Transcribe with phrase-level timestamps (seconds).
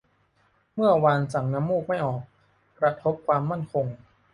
[0.75, 2.21] เมื่อวานสั่งน้ำมูกไม่ออก
[2.79, 3.85] กระทบความมั่นคง